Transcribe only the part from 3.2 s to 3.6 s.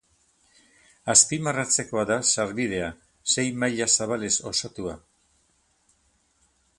sei